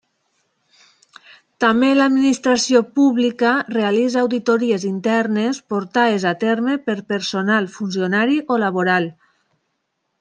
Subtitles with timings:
[1.63, 9.11] També l'administració pública realitza auditories internes portades a terme per personal funcionari o laboral.